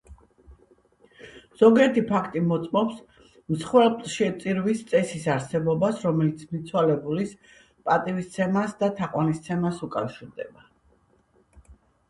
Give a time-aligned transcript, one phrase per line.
[1.57, 2.95] ზოგიერთი ფაქტი მოწმობს
[3.55, 7.35] მსხვერპლთშეწირვის წესის არსებობას, რომელიც მიცვალებულის
[7.89, 10.65] პატივისცემას და თაყვანისცემას უკავშირდება.